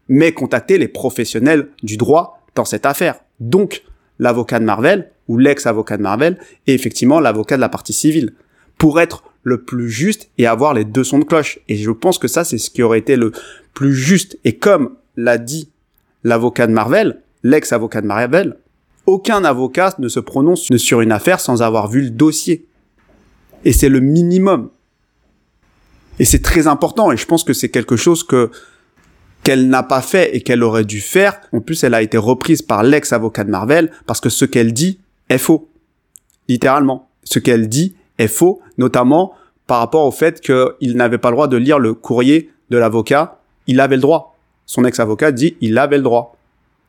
mais 0.08 0.32
contacter 0.32 0.76
les 0.76 0.88
professionnels 0.88 1.70
du 1.82 1.96
droit 1.96 2.42
dans 2.54 2.66
cette 2.66 2.84
affaire. 2.84 3.14
Donc, 3.40 3.82
l'avocat 4.18 4.58
de 4.58 4.64
Marvel, 4.64 5.10
ou 5.28 5.38
l'ex-avocat 5.38 5.96
de 5.96 6.02
Marvel, 6.02 6.38
et 6.66 6.74
effectivement 6.74 7.20
l'avocat 7.20 7.56
de 7.56 7.60
la 7.60 7.68
partie 7.68 7.92
civile, 7.92 8.34
pour 8.78 9.00
être 9.00 9.24
le 9.42 9.62
plus 9.62 9.90
juste 9.90 10.30
et 10.38 10.46
avoir 10.46 10.74
les 10.74 10.84
deux 10.84 11.04
sons 11.04 11.18
de 11.18 11.24
cloche. 11.24 11.58
Et 11.68 11.76
je 11.76 11.90
pense 11.90 12.18
que 12.18 12.28
ça, 12.28 12.44
c'est 12.44 12.58
ce 12.58 12.70
qui 12.70 12.82
aurait 12.82 12.98
été 12.98 13.16
le 13.16 13.32
plus 13.74 13.94
juste. 13.94 14.38
Et 14.44 14.56
comme 14.56 14.90
l'a 15.16 15.38
dit 15.38 15.70
l'avocat 16.24 16.66
de 16.66 16.72
Marvel, 16.72 17.22
l'ex-avocat 17.42 18.00
de 18.00 18.06
Marvel, 18.06 18.56
aucun 19.06 19.44
avocat 19.44 19.94
ne 19.98 20.08
se 20.08 20.20
prononce 20.20 20.68
sur 20.76 21.00
une 21.00 21.12
affaire 21.12 21.40
sans 21.40 21.62
avoir 21.62 21.88
vu 21.88 22.02
le 22.02 22.10
dossier. 22.10 22.66
Et 23.64 23.72
c'est 23.72 23.88
le 23.88 24.00
minimum. 24.00 24.70
Et 26.18 26.24
c'est 26.24 26.42
très 26.42 26.66
important 26.66 27.10
et 27.12 27.16
je 27.16 27.26
pense 27.26 27.44
que 27.44 27.52
c'est 27.52 27.68
quelque 27.68 27.96
chose 27.96 28.24
que 28.24 28.50
qu'elle 29.44 29.68
n'a 29.68 29.82
pas 29.82 30.02
fait 30.02 30.36
et 30.36 30.42
qu'elle 30.42 30.62
aurait 30.62 30.84
dû 30.84 31.00
faire. 31.00 31.40
En 31.52 31.60
plus, 31.60 31.84
elle 31.84 31.94
a 31.94 32.02
été 32.02 32.18
reprise 32.18 32.60
par 32.60 32.82
l'ex-avocat 32.82 33.44
de 33.44 33.50
Marvel 33.50 33.90
parce 34.04 34.20
que 34.20 34.28
ce 34.28 34.44
qu'elle 34.44 34.72
dit 34.72 34.98
est 35.28 35.38
faux. 35.38 35.68
Littéralement. 36.48 37.08
Ce 37.24 37.38
qu'elle 37.38 37.68
dit 37.68 37.94
est 38.18 38.28
faux, 38.28 38.60
notamment 38.78 39.32
par 39.66 39.80
rapport 39.80 40.06
au 40.06 40.10
fait 40.10 40.40
qu'il 40.40 40.96
n'avait 40.96 41.18
pas 41.18 41.30
le 41.30 41.36
droit 41.36 41.46
de 41.46 41.56
lire 41.56 41.78
le 41.78 41.94
courrier 41.94 42.50
de 42.70 42.78
l'avocat. 42.78 43.38
Il 43.66 43.80
avait 43.80 43.96
le 43.96 44.02
droit. 44.02 44.36
Son 44.66 44.84
ex-avocat 44.84 45.30
dit 45.30 45.56
il 45.60 45.78
avait 45.78 45.98
le 45.98 46.02
droit. 46.02 46.36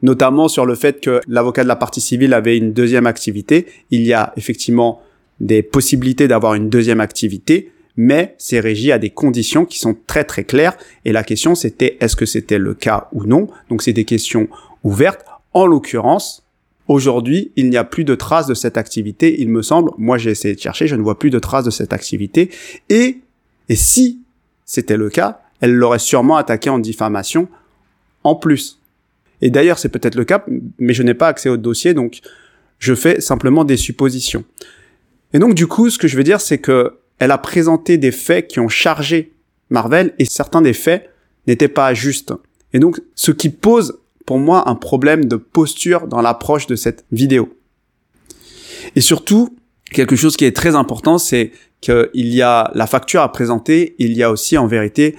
Notamment 0.02 0.48
sur 0.48 0.66
le 0.66 0.76
fait 0.76 1.02
que 1.02 1.20
l'avocat 1.28 1.64
de 1.64 1.68
la 1.68 1.76
partie 1.76 2.00
civile 2.00 2.34
avait 2.34 2.58
une 2.58 2.72
deuxième 2.72 3.06
activité. 3.06 3.68
Il 3.92 4.08
y 4.08 4.14
a 4.14 4.34
effectivement 4.38 5.02
des 5.42 5.62
possibilités 5.62 6.28
d'avoir 6.28 6.54
une 6.54 6.70
deuxième 6.70 7.02
activité, 7.02 7.72
mais 7.98 8.36
c'est 8.38 8.62
régi 8.62 8.94
à 8.94 8.98
des 8.98 9.10
conditions 9.10 9.66
qui 9.66 9.78
sont 9.78 9.98
très 10.08 10.24
très 10.24 10.46
claires. 10.46 10.78
Et 11.04 11.12
la 11.12 11.24
question 11.24 11.56
c'était 11.56 11.98
est-ce 12.00 12.16
que 12.16 12.26
c'était 12.26 12.60
le 12.60 12.74
cas 12.74 13.10
ou 13.12 13.26
non? 13.26 13.50
Donc 13.70 13.82
c'est 13.82 13.94
des 13.94 14.06
questions 14.06 14.48
ouvertes. 14.84 15.26
En 15.54 15.66
l'occurrence, 15.66 16.46
aujourd'hui, 16.90 17.54
il 17.56 17.70
n'y 17.70 17.78
a 17.78 17.86
plus 17.86 18.04
de 18.04 18.16
traces 18.16 18.48
de 18.48 18.54
cette 18.54 18.76
activité, 18.76 19.42
il 19.42 19.48
me 19.48 19.62
semble. 19.62 19.92
Moi 19.98 20.18
j'ai 20.18 20.32
essayé 20.32 20.56
de 20.56 20.60
chercher, 20.60 20.88
je 20.88 20.96
ne 20.96 21.02
vois 21.02 21.18
plus 21.18 21.30
de 21.30 21.40
traces 21.40 21.64
de 21.64 21.70
cette 21.70 21.94
activité. 21.94 22.50
Et, 22.90 23.20
et 23.70 23.76
si 23.78 24.20
c'était 24.66 24.98
le 24.98 25.10
cas, 25.10 25.42
elle 25.62 25.74
l'aurait 25.74 26.00
sûrement 26.00 26.36
attaqué 26.36 26.70
en 26.70 26.80
diffamation 26.80 27.48
en 28.24 28.36
plus. 28.36 28.80
Et 29.42 29.50
d'ailleurs, 29.50 29.80
c'est 29.80 29.90
peut-être 29.90 30.16
le 30.16 30.26
cas, 30.26 30.44
mais 30.80 30.94
je 30.94 31.04
n'ai 31.04 31.14
pas 31.14 31.30
accès 31.30 31.48
au 31.48 31.56
dossier, 31.56 31.94
donc 31.94 32.20
je 32.78 32.94
fais 32.94 33.22
simplement 33.22 33.64
des 33.64 33.78
suppositions. 33.78 34.44
Et 35.34 35.40
donc, 35.40 35.54
du 35.54 35.68
coup, 35.68 35.90
ce 35.90 35.98
que 35.98 36.08
je 36.08 36.18
veux 36.18 36.24
dire, 36.24 36.42
c'est 36.42 36.58
que 36.58 36.98
elle 37.20 37.32
a 37.32 37.38
présenté 37.38 37.98
des 37.98 38.12
faits 38.12 38.48
qui 38.48 38.60
ont 38.60 38.70
chargé 38.70 39.34
Marvel 39.70 40.14
et 40.18 40.26
certains 40.26 40.62
des 40.62 40.74
faits 40.74 41.10
n'étaient 41.48 41.68
pas 41.68 41.94
justes. 41.94 42.34
Et 42.74 42.80
donc, 42.80 43.00
ce 43.16 43.32
qui 43.32 43.50
pose 43.50 44.00
pour 44.30 44.38
moi 44.38 44.70
un 44.70 44.76
problème 44.76 45.26
de 45.26 45.38
posture 45.38 46.06
dans 46.06 46.22
l'approche 46.22 46.68
de 46.68 46.76
cette 46.76 47.04
vidéo. 47.12 47.58
Et 48.96 49.02
surtout, 49.02 49.58
quelque 49.92 50.16
chose 50.16 50.38
qui 50.38 50.46
est 50.46 50.56
très 50.56 50.76
important, 50.76 51.18
c'est 51.18 51.52
qu'il 51.82 52.10
y 52.14 52.44
a 52.44 52.70
la 52.76 52.86
facture 52.86 53.22
à 53.22 53.32
présenter, 53.32 53.96
il 53.98 54.14
y 54.14 54.22
a 54.22 54.30
aussi 54.30 54.56
en 54.56 54.68
vérité 54.68 55.16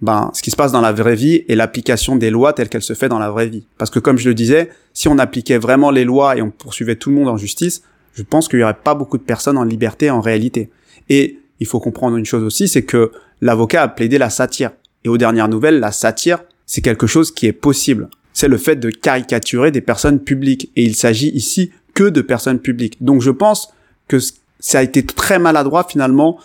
ben, 0.00 0.30
ce 0.32 0.40
qui 0.40 0.50
se 0.50 0.56
passe 0.56 0.72
dans 0.72 0.80
la 0.80 0.92
vraie 0.92 1.14
vie 1.14 1.44
et 1.46 1.56
l'application 1.56 2.16
des 2.16 2.30
lois 2.30 2.54
telles 2.54 2.70
qu'elles 2.70 2.80
se 2.80 2.94
fait 2.94 3.10
dans 3.10 3.18
la 3.18 3.28
vraie 3.28 3.48
vie. 3.48 3.66
Parce 3.76 3.90
que 3.90 3.98
comme 3.98 4.16
je 4.16 4.30
le 4.30 4.34
disais, 4.34 4.70
si 4.94 5.08
on 5.08 5.18
appliquait 5.18 5.58
vraiment 5.58 5.90
les 5.90 6.04
lois 6.04 6.38
et 6.38 6.40
on 6.40 6.50
poursuivait 6.50 6.96
tout 6.96 7.10
le 7.10 7.16
monde 7.16 7.28
en 7.28 7.36
justice, 7.36 7.82
je 8.14 8.22
pense 8.22 8.48
qu'il 8.48 8.60
y 8.60 8.62
aurait 8.62 8.72
pas 8.72 8.94
beaucoup 8.94 9.18
de 9.18 9.24
personnes 9.24 9.58
en 9.58 9.64
liberté 9.64 10.08
en 10.08 10.22
réalité. 10.22 10.70
Et 11.10 11.38
il 11.60 11.66
faut 11.66 11.80
comprendre 11.80 12.16
une 12.16 12.24
chose 12.24 12.42
aussi, 12.42 12.66
c'est 12.66 12.84
que 12.84 13.12
l'avocat 13.42 13.82
a 13.82 13.88
plaidé 13.88 14.16
la 14.16 14.30
satire. 14.30 14.70
Et 15.04 15.10
aux 15.10 15.18
dernières 15.18 15.48
nouvelles, 15.48 15.80
la 15.80 15.92
satire, 15.92 16.38
c'est 16.64 16.80
quelque 16.80 17.06
chose 17.06 17.30
qui 17.30 17.46
est 17.46 17.52
possible. 17.52 18.08
C'est 18.34 18.48
le 18.48 18.58
fait 18.58 18.76
de 18.76 18.90
caricaturer 18.90 19.70
des 19.70 19.80
personnes 19.80 20.20
publiques. 20.20 20.70
Et 20.76 20.84
il 20.84 20.94
s'agit 20.94 21.30
ici 21.30 21.70
que 21.94 22.04
de 22.04 22.20
personnes 22.20 22.58
publiques. 22.58 23.02
Donc 23.02 23.22
je 23.22 23.30
pense 23.30 23.72
que 24.08 24.18
ça 24.60 24.80
a 24.80 24.82
été 24.82 25.04
très 25.04 25.38
maladroit 25.38 25.86
finalement 25.88 26.38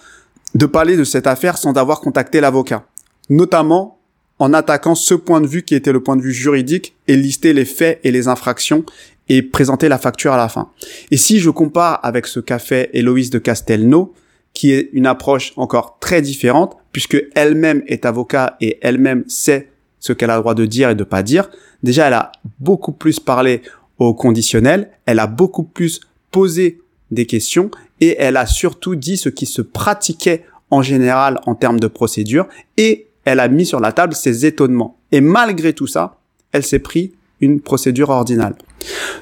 de 0.56 0.66
parler 0.66 0.96
de 0.96 1.04
cette 1.04 1.28
affaire 1.28 1.58
sans 1.58 1.74
avoir 1.74 2.00
contacté 2.00 2.40
l'avocat. 2.40 2.86
Notamment 3.30 4.00
en 4.40 4.54
attaquant 4.54 4.96
ce 4.96 5.14
point 5.14 5.42
de 5.42 5.48
vue 5.48 5.64
qui 5.64 5.76
était 5.76 5.92
le 5.92 6.02
point 6.02 6.16
de 6.16 6.22
vue 6.22 6.34
juridique 6.34 6.96
et 7.08 7.18
lister 7.18 7.52
les 7.54 7.66
faits 7.66 8.00
et 8.04 8.12
les 8.12 8.28
infractions 8.28 8.86
et 9.28 9.42
présenter 9.42 9.90
la 9.90 9.98
facture 9.98 10.34
à 10.34 10.38
la 10.38 10.50
fin. 10.50 10.70
Et 11.12 11.18
si 11.18 11.40
je 11.40 11.50
compare 11.50 12.00
avec 12.04 12.26
ce 12.26 12.40
qu'a 12.40 12.58
fait 12.58 12.90
Héloïse 12.94 13.30
de 13.30 13.38
Castelnau, 13.38 14.14
qui 14.54 14.72
est 14.72 14.90
une 14.94 15.06
approche 15.06 15.54
encore 15.56 16.00
très 16.00 16.22
différente, 16.22 16.78
puisque 16.92 17.22
elle-même 17.36 17.84
est 17.88 18.06
avocat 18.06 18.58
et 18.60 18.80
elle-même 18.82 19.24
sait 19.28 19.69
ce 20.00 20.14
qu'elle 20.14 20.30
a 20.30 20.36
le 20.36 20.42
droit 20.42 20.56
de 20.56 20.66
dire 20.66 20.90
et 20.90 20.96
de 20.96 21.04
pas 21.04 21.24
dire. 21.24 21.50
Déjà, 21.84 22.08
elle 22.08 22.14
a 22.14 22.32
beaucoup 22.60 22.92
plus 22.92 23.20
parlé 23.20 23.62
au 23.98 24.14
conditionnel, 24.14 24.92
elle 25.06 25.20
a 25.20 25.28
beaucoup 25.28 25.64
plus 25.64 26.02
posé 26.32 26.82
des 27.12 27.26
questions 27.26 27.70
et 28.02 28.16
elle 28.20 28.38
a 28.38 28.46
surtout 28.46 28.96
dit 28.96 29.18
ce 29.18 29.30
qui 29.30 29.46
se 29.46 29.62
pratiquait 29.62 30.46
en 30.70 30.82
général 30.82 31.40
en 31.46 31.56
termes 31.56 31.80
de 31.80 31.88
procédure 31.88 32.48
et 32.78 33.08
elle 33.26 33.40
a 33.40 33.48
mis 33.48 33.66
sur 33.66 33.80
la 33.80 33.92
table 33.92 34.14
ses 34.16 34.46
étonnements. 34.46 34.98
Et 35.12 35.22
malgré 35.22 35.74
tout 35.74 35.88
ça, 35.88 36.20
elle 36.52 36.64
s'est 36.64 36.80
pris 36.80 37.14
une 37.42 37.62
procédure 37.62 38.10
ordinale. 38.10 38.56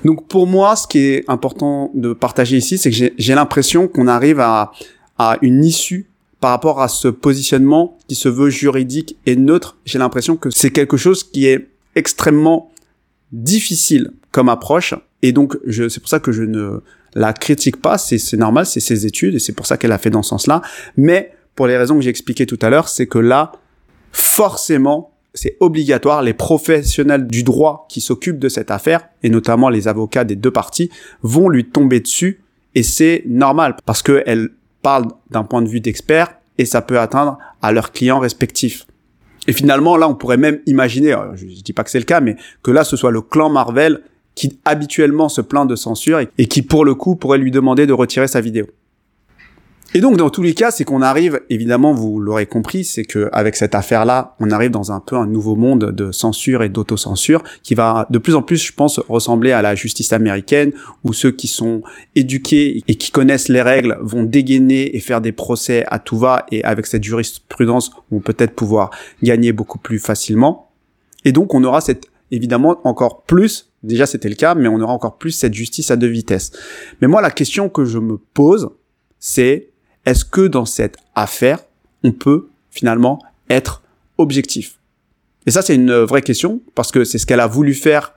Donc 0.05 0.27
pour 0.27 0.47
moi, 0.47 0.75
ce 0.75 0.87
qui 0.87 0.99
est 0.99 1.23
important 1.27 1.91
de 1.93 2.13
partager 2.13 2.57
ici, 2.57 2.77
c'est 2.77 2.91
que 2.91 3.11
j'ai 3.17 3.35
l'impression 3.35 3.87
qu'on 3.87 4.07
arrive 4.07 4.39
à, 4.39 4.71
à 5.17 5.37
une 5.41 5.63
issue 5.63 6.07
par 6.39 6.51
rapport 6.51 6.81
à 6.81 6.87
ce 6.87 7.07
positionnement 7.07 7.97
qui 8.07 8.15
se 8.15 8.29
veut 8.29 8.49
juridique 8.49 9.17
et 9.25 9.35
neutre. 9.35 9.77
J'ai 9.85 9.99
l'impression 9.99 10.37
que 10.37 10.49
c'est 10.51 10.71
quelque 10.71 10.97
chose 10.97 11.23
qui 11.23 11.47
est 11.47 11.69
extrêmement 11.95 12.71
difficile 13.31 14.11
comme 14.31 14.49
approche 14.49 14.93
et 15.21 15.31
donc 15.31 15.57
c'est 15.69 15.99
pour 15.99 16.09
ça 16.09 16.19
que 16.19 16.31
je 16.31 16.43
ne 16.43 16.81
la 17.15 17.33
critique 17.33 17.81
pas, 17.81 17.97
c'est 17.97 18.37
normal, 18.37 18.65
c'est 18.65 18.79
ses 18.79 19.05
études 19.05 19.35
et 19.35 19.39
c'est 19.39 19.53
pour 19.53 19.65
ça 19.65 19.77
qu'elle 19.77 19.91
a 19.91 19.97
fait 19.97 20.11
dans 20.11 20.21
ce 20.21 20.29
sens-là. 20.29 20.61
Mais 20.95 21.33
pour 21.55 21.65
les 21.65 21.77
raisons 21.77 21.95
que 21.95 22.01
j'ai 22.01 22.09
expliquées 22.09 22.45
tout 22.45 22.59
à 22.61 22.69
l'heure, 22.69 22.87
c'est 22.87 23.07
que 23.07 23.17
là, 23.17 23.53
forcément, 24.11 25.13
c'est 25.33 25.57
obligatoire, 25.59 26.21
les 26.21 26.33
professionnels 26.33 27.25
du 27.25 27.43
droit 27.43 27.87
qui 27.89 28.01
s'occupent 28.01 28.39
de 28.39 28.49
cette 28.49 28.69
affaire, 28.69 29.07
et 29.23 29.29
notamment 29.29 29.69
les 29.69 29.87
avocats 29.87 30.23
des 30.23 30.35
deux 30.35 30.51
parties, 30.51 30.91
vont 31.23 31.49
lui 31.49 31.65
tomber 31.65 31.99
dessus, 31.99 32.41
et 32.75 32.83
c'est 32.83 33.23
normal, 33.25 33.75
parce 33.85 34.03
qu'elle 34.03 34.49
d'un 35.29 35.43
point 35.43 35.61
de 35.61 35.67
vue 35.67 35.79
d'expert, 35.79 36.35
et 36.57 36.65
ça 36.65 36.81
peut 36.81 36.99
atteindre 36.99 37.37
à 37.61 37.71
leurs 37.71 37.91
clients 37.91 38.19
respectifs. 38.19 38.85
Et 39.47 39.53
finalement, 39.53 39.95
là, 39.95 40.09
on 40.09 40.15
pourrait 40.15 40.37
même 40.37 40.59
imaginer, 40.65 41.13
euh, 41.13 41.35
je 41.35 41.45
dis 41.45 41.73
pas 41.73 41.83
que 41.83 41.89
c'est 41.89 41.99
le 41.99 42.05
cas, 42.05 42.19
mais 42.19 42.35
que 42.63 42.71
là, 42.71 42.83
ce 42.83 42.97
soit 42.97 43.11
le 43.11 43.21
clan 43.21 43.49
Marvel 43.49 44.01
qui 44.35 44.59
habituellement 44.65 45.29
se 45.29 45.41
plaint 45.41 45.67
de 45.67 45.75
censure 45.75 46.19
et, 46.19 46.45
qui 46.45 46.61
pour 46.61 46.85
le 46.85 46.93
coup 46.93 47.15
pourrait 47.15 47.39
lui 47.39 47.49
demander 47.49 47.87
de 47.87 47.93
retirer 47.93 48.27
sa 48.27 48.39
vidéo. 48.39 48.67
Et 49.93 50.01
donc 50.01 50.17
dans 50.17 50.29
tous 50.29 50.43
les 50.43 50.53
cas, 50.53 50.69
c'est 50.69 50.83
qu'on 50.83 51.01
arrive, 51.01 51.39
évidemment, 51.49 51.93
vous 51.93 52.19
l'aurez 52.19 52.45
compris, 52.45 52.83
c'est 52.83 53.05
que 53.05 53.29
avec 53.31 53.55
cette 53.55 53.73
affaire-là, 53.73 54.35
on 54.39 54.51
arrive 54.51 54.71
dans 54.71 54.91
un 54.91 54.99
peu 54.99 55.15
un 55.15 55.25
nouveau 55.25 55.55
monde 55.55 55.91
de 55.91 56.11
censure 56.11 56.61
et 56.61 56.69
d'autocensure 56.69 57.41
qui 57.63 57.73
va 57.73 58.05
de 58.09 58.17
plus 58.17 58.35
en 58.35 58.41
plus, 58.41 58.57
je 58.57 58.73
pense, 58.73 58.99
ressembler 59.07 59.53
à 59.53 59.61
la 59.61 59.75
justice 59.75 60.11
américaine, 60.11 60.73
où 61.03 61.13
ceux 61.13 61.31
qui 61.31 61.47
sont 61.47 61.81
éduqués 62.15 62.83
et 62.87 62.95
qui 62.95 63.11
connaissent 63.11 63.47
les 63.47 63.61
règles 63.61 63.97
vont 64.01 64.23
dégainer 64.23 64.95
et 64.95 64.99
faire 64.99 65.21
des 65.21 65.31
procès 65.31 65.85
à 65.87 65.99
tout 65.99 66.17
va, 66.17 66.45
et 66.51 66.63
avec 66.63 66.85
cette 66.85 67.03
jurisprudence, 67.03 67.91
vont 68.11 68.19
peut-être 68.19 68.53
pouvoir 68.53 68.91
gagner 69.23 69.53
beaucoup 69.53 69.79
plus 69.79 69.99
facilement. 69.99 70.69
Et 71.23 71.31
donc 71.31 71.53
on 71.53 71.63
aura 71.63 71.81
cette 71.81 72.07
évidemment 72.29 72.79
encore 72.83 73.23
plus 73.23 73.67
Déjà, 73.83 74.05
c'était 74.05 74.29
le 74.29 74.35
cas, 74.35 74.55
mais 74.55 74.67
on 74.67 74.81
aura 74.81 74.93
encore 74.93 75.17
plus 75.17 75.31
cette 75.31 75.53
justice 75.53 75.91
à 75.91 75.95
deux 75.95 76.07
vitesses. 76.07 76.51
Mais 76.99 77.07
moi, 77.07 77.21
la 77.21 77.29
question 77.29 77.69
que 77.69 77.85
je 77.85 77.99
me 77.99 78.17
pose, 78.17 78.69
c'est 79.19 79.69
est-ce 80.07 80.23
que 80.23 80.47
dans 80.47 80.65
cette 80.65 80.97
affaire, 81.15 81.59
on 82.01 82.13
peut 82.13 82.47
finalement 82.71 83.21
être 83.49 83.83
objectif? 84.17 84.79
Et 85.45 85.51
ça, 85.51 85.61
c'est 85.61 85.75
une 85.75 85.93
vraie 85.93 86.21
question, 86.21 86.61
parce 86.75 86.93
que 86.93 87.03
c'est 87.03 87.17
ce 87.17 87.25
qu'elle 87.25 87.41
a 87.41 87.47
voulu 87.47 87.73
faire 87.73 88.13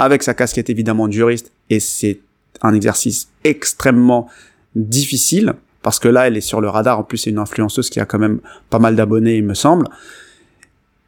avec 0.00 0.24
sa 0.24 0.34
casquette 0.34 0.70
évidemment 0.70 1.06
de 1.06 1.12
juriste, 1.12 1.52
et 1.70 1.78
c'est 1.78 2.20
un 2.62 2.74
exercice 2.74 3.28
extrêmement 3.44 4.28
difficile, 4.74 5.54
parce 5.82 6.00
que 6.00 6.08
là, 6.08 6.26
elle 6.26 6.36
est 6.36 6.40
sur 6.40 6.60
le 6.60 6.68
radar, 6.68 6.98
en 6.98 7.04
plus 7.04 7.18
c'est 7.18 7.30
une 7.30 7.38
influenceuse 7.38 7.90
qui 7.90 8.00
a 8.00 8.06
quand 8.06 8.18
même 8.18 8.40
pas 8.68 8.80
mal 8.80 8.96
d'abonnés, 8.96 9.36
il 9.36 9.44
me 9.44 9.54
semble. 9.54 9.86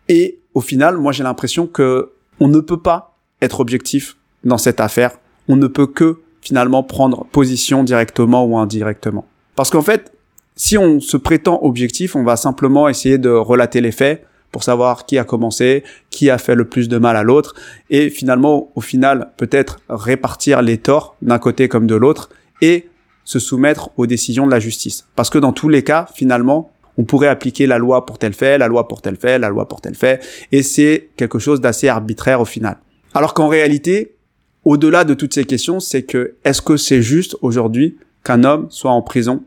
Et 0.09 0.39
au 0.55 0.61
final, 0.61 0.99
moi 0.99 1.11
j'ai 1.11 1.25
l'impression 1.25 1.67
que 1.67 2.13
on 2.39 2.47
ne 2.47 2.61
peut 2.61 2.81
pas 2.81 3.19
être 3.43 3.59
objectif 3.59 4.17
dans 4.45 4.59
cette 4.59 4.79
affaire. 4.79 5.19
On 5.49 5.57
ne 5.57 5.67
peut 5.67 5.89
que 5.89 6.21
finalement 6.43 6.85
prendre 6.85 7.25
position 7.25 7.83
directement 7.83 8.45
ou 8.45 8.57
indirectement. 8.57 9.27
Parce 9.57 9.71
qu'en 9.71 9.83
fait, 9.83 10.13
si 10.55 10.79
on 10.79 11.01
se 11.01 11.17
prétend 11.17 11.59
objectif, 11.63 12.15
on 12.15 12.23
va 12.23 12.37
simplement 12.37 12.89
essayer 12.89 13.19
de 13.19 13.31
relater 13.31 13.81
les 13.81 13.93
faits 13.93 14.25
pour 14.53 14.63
savoir 14.63 15.05
qui 15.05 15.19
a 15.19 15.25
commencé, 15.25 15.83
qui 16.11 16.31
a 16.31 16.39
fait 16.39 16.55
le 16.55 16.67
plus 16.67 16.89
de 16.89 16.99
mal 16.99 17.17
à 17.17 17.23
l'autre, 17.23 17.55
et 17.91 18.09
finalement, 18.09 18.71
au 18.75 18.81
final, 18.81 19.33
peut-être 19.37 19.81
répartir 19.89 20.63
les 20.63 20.79
torts 20.79 21.17
d'un 21.21 21.39
côté 21.39 21.69
comme 21.69 21.87
de 21.87 21.95
l'autre, 21.95 22.31
et 22.63 22.89
se 23.25 23.39
soumettre 23.39 23.91
aux 23.97 24.07
décisions 24.07 24.47
de 24.47 24.51
la 24.51 24.61
justice. 24.61 25.07
Parce 25.17 25.31
que 25.31 25.39
dans 25.39 25.53
tous 25.53 25.69
les 25.69 25.83
cas, 25.83 26.07
finalement, 26.15 26.71
on 26.97 27.05
pourrait 27.05 27.29
appliquer 27.29 27.67
la 27.67 27.77
loi 27.77 28.07
pour 28.07 28.19
tel 28.19 28.33
fait, 28.33 28.57
la 28.57 28.69
loi 28.69 28.89
pour 28.89 29.03
tel 29.03 29.17
fait, 29.17 29.39
la 29.39 29.49
loi 29.49 29.69
pour 29.69 29.81
tel 29.81 29.95
fait, 29.95 30.25
et 30.53 30.63
c'est 30.63 31.11
quelque 31.17 31.39
chose 31.39 31.61
d'assez 31.61 31.89
arbitraire 31.89 32.41
au 32.41 32.47
final. 32.47 32.79
Alors 33.13 33.35
qu'en 33.35 33.49
réalité, 33.49 34.17
au-delà 34.65 35.05
de 35.05 35.15
toutes 35.15 35.35
ces 35.35 35.45
questions, 35.45 35.81
c'est 35.81 36.05
que 36.05 36.37
est-ce 36.45 36.63
que 36.63 36.77
c'est 36.77 37.03
juste 37.03 37.37
aujourd'hui 37.43 37.99
qu'un 38.27 38.43
homme 38.43 38.67
soit 38.71 38.91
en 38.91 39.03
prison 39.03 39.45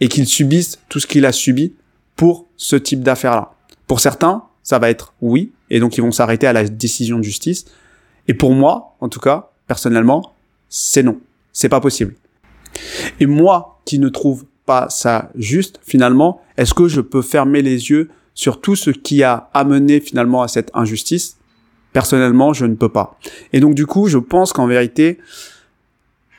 et 0.00 0.08
qu'il 0.08 0.26
subisse 0.26 0.78
tout 0.88 0.98
ce 0.98 1.06
qu'il 1.06 1.26
a 1.26 1.32
subi 1.32 1.74
pour 2.16 2.46
ce 2.56 2.74
type 2.74 3.02
d'affaires-là 3.02 3.52
Pour 3.86 4.00
certains, 4.00 4.44
ça 4.62 4.78
va 4.78 4.88
être 4.88 5.12
oui, 5.20 5.52
et 5.68 5.78
donc 5.78 5.98
ils 5.98 6.00
vont 6.00 6.10
s'arrêter 6.10 6.46
à 6.46 6.54
la 6.54 6.66
décision 6.66 7.18
de 7.18 7.22
justice. 7.22 7.66
Et 8.28 8.34
pour 8.34 8.52
moi, 8.52 8.96
en 9.00 9.10
tout 9.10 9.20
cas, 9.20 9.50
personnellement, 9.66 10.32
c'est 10.70 11.02
non. 11.02 11.20
C'est 11.52 11.68
pas 11.68 11.80
possible. 11.80 12.14
Et 13.20 13.26
moi, 13.26 13.82
qui 13.84 13.98
ne 13.98 14.08
trouve 14.08 14.46
pas 14.64 14.88
ça 14.88 15.30
juste, 15.34 15.78
finalement, 15.82 16.40
est-ce 16.56 16.72
que 16.72 16.88
je 16.88 17.02
peux 17.02 17.20
fermer 17.20 17.60
les 17.60 17.90
yeux 17.90 18.08
sur 18.32 18.62
tout 18.62 18.74
ce 18.74 18.90
qui 18.90 19.22
a 19.22 19.50
amené 19.52 20.00
finalement 20.00 20.42
à 20.42 20.48
cette 20.48 20.70
injustice? 20.72 21.36
Personnellement, 21.92 22.54
je 22.54 22.64
ne 22.64 22.74
peux 22.74 22.88
pas. 22.88 23.18
Et 23.52 23.60
donc 23.60 23.74
du 23.74 23.84
coup, 23.84 24.08
je 24.08 24.16
pense 24.16 24.54
qu'en 24.54 24.66
vérité, 24.66 25.18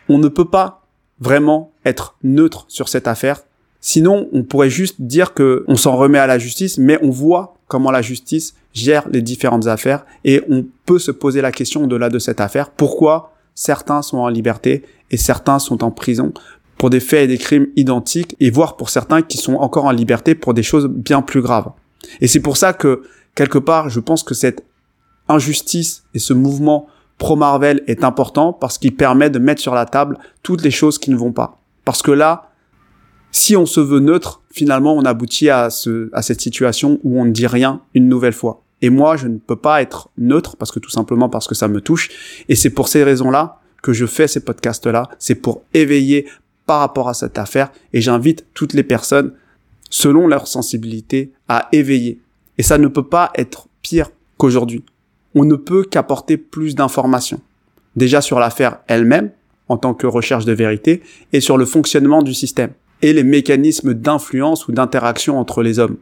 on 0.10 0.18
ne 0.18 0.30
peut 0.30 0.50
pas 0.50 0.83
vraiment 1.20 1.72
être 1.86 2.16
neutre 2.24 2.66
sur 2.68 2.90
cette 2.90 3.08
affaire. 3.08 3.42
Sinon, 3.82 4.30
on 4.32 4.44
pourrait 4.44 4.70
juste 4.70 5.02
dire 5.02 5.34
que 5.34 5.66
on 5.68 5.76
s'en 5.76 5.98
remet 5.98 6.20
à 6.20 6.28
la 6.28 6.40
justice, 6.40 6.78
mais 6.78 6.98
on 7.02 7.10
voit 7.10 7.56
comment 7.68 7.92
la 7.92 8.02
justice 8.02 8.56
gère 8.74 9.08
les 9.10 9.22
différentes 9.22 9.68
affaires 9.68 10.06
et 10.24 10.42
on 10.50 10.66
peut 10.86 11.00
se 11.00 11.12
poser 11.12 11.42
la 11.42 11.52
question 11.52 11.84
au-delà 11.84 12.10
de 12.10 12.20
cette 12.20 12.42
affaire. 12.42 12.70
Pourquoi 12.72 13.34
certains 13.56 14.02
sont 14.02 14.18
en 14.18 14.30
liberté 14.30 14.84
et 15.12 15.18
certains 15.18 15.60
sont 15.60 15.84
en 15.84 15.92
prison 15.92 16.34
pour 16.78 16.90
des 16.90 17.00
faits 17.00 17.26
et 17.26 17.28
des 17.28 17.38
crimes 17.38 17.68
identiques 17.76 18.36
et 18.40 18.50
voire 18.50 18.76
pour 18.78 18.90
certains 18.90 19.22
qui 19.22 19.38
sont 19.38 19.56
encore 19.56 19.86
en 19.86 19.92
liberté 19.92 20.36
pour 20.36 20.54
des 20.54 20.64
choses 20.64 20.88
bien 20.88 21.22
plus 21.22 21.42
graves. 21.42 21.72
Et 22.20 22.28
c'est 22.28 22.40
pour 22.40 22.58
ça 22.58 22.74
que 22.74 23.04
quelque 23.36 23.58
part, 23.58 23.90
je 23.90 24.00
pense 24.00 24.24
que 24.24 24.34
cette 24.34 24.64
injustice 25.30 26.04
et 26.14 26.20
ce 26.20 26.34
mouvement 26.34 26.88
pro-Marvel 27.24 27.84
est 27.88 28.04
important 28.04 28.52
parce 28.52 28.78
qu'il 28.78 28.94
permet 28.98 29.30
de 29.30 29.40
mettre 29.40 29.62
sur 29.62 29.74
la 29.74 29.86
table 29.86 30.18
toutes 30.44 30.62
les 30.62 30.72
choses 30.72 31.00
qui 31.00 31.10
ne 31.10 31.16
vont 31.16 31.32
pas. 31.32 31.58
Parce 31.86 32.02
que 32.02 32.12
là, 32.12 32.52
si 33.32 33.56
on 33.56 33.66
se 33.66 33.80
veut 33.80 34.02
neutre, 34.02 34.42
finalement, 34.52 34.94
on 34.94 35.06
aboutit 35.06 35.50
à, 35.50 35.70
ce, 35.70 36.10
à 36.12 36.22
cette 36.22 36.42
situation 36.42 37.00
où 37.02 37.22
on 37.22 37.24
ne 37.24 37.32
dit 37.32 37.48
rien 37.48 37.80
une 37.94 38.10
nouvelle 38.10 38.34
fois. 38.34 38.62
Et 38.82 38.90
moi, 38.90 39.16
je 39.16 39.30
ne 39.30 39.38
peux 39.38 39.56
pas 39.56 39.82
être 39.82 40.10
neutre 40.18 40.58
parce 40.58 40.74
que 40.74 40.80
tout 40.80 40.90
simplement 40.90 41.30
parce 41.30 41.48
que 41.48 41.56
ça 41.56 41.70
me 41.70 41.80
touche. 41.80 42.10
Et 42.50 42.56
c'est 42.56 42.72
pour 42.72 42.90
ces 42.90 43.06
raisons-là 43.06 43.62
que 43.82 43.94
je 43.94 44.06
fais 44.06 44.28
ces 44.28 44.42
podcasts-là. 44.42 45.10
C'est 45.18 45.36
pour 45.36 45.64
éveiller 45.74 46.28
par 46.66 46.82
rapport 46.82 47.08
à 47.08 47.14
cette 47.14 47.38
affaire. 47.38 47.72
Et 47.94 48.02
j'invite 48.02 48.46
toutes 48.54 48.74
les 48.74 48.84
personnes, 48.84 49.32
selon 49.90 50.28
leur 50.28 50.46
sensibilité, 50.46 51.32
à 51.48 51.70
éveiller. 51.72 52.20
Et 52.58 52.64
ça 52.64 52.78
ne 52.78 52.90
peut 52.90 53.08
pas 53.08 53.32
être 53.38 53.70
pire 53.82 54.10
qu'aujourd'hui 54.36 54.84
on 55.36 55.46
ne 55.46 55.56
peut 55.56 55.84
qu'apporter 55.84 56.38
plus 56.38 56.76
d'informations. 56.76 57.42
Déjà 57.96 58.22
sur 58.22 58.40
l'affaire 58.40 58.80
elle-même, 58.88 59.32
en 59.70 59.78
tant 59.78 59.94
que 59.94 60.08
recherche 60.08 60.46
de 60.46 60.54
vérité, 60.54 61.02
et 61.32 61.40
sur 61.40 61.58
le 61.58 61.66
fonctionnement 61.66 62.22
du 62.22 62.34
système, 62.34 62.72
et 63.02 63.14
les 63.14 63.24
mécanismes 63.24 63.94
d'influence 63.94 64.68
ou 64.68 64.72
d'interaction 64.72 65.40
entre 65.40 65.64
les 65.64 65.80
hommes. 65.80 65.98